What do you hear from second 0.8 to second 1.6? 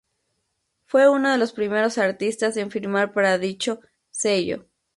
Fue uno de los